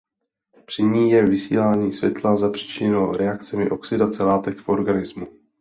Při 0.65 0.83
ní 0.83 1.11
je 1.11 1.25
vysílání 1.25 1.91
světla 1.93 2.37
zapříčiněno 2.37 3.11
reakcemi 3.11 3.69
oxidace 3.69 4.23
látek 4.23 4.59
v 4.59 4.69
organismu. 4.69 5.27